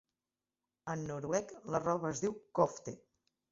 En 0.93 1.03
noruec 1.09 1.53
la 1.75 1.83
roba 1.85 2.11
es 2.17 2.25
diu 2.25 2.35
"kofte". 2.63 2.99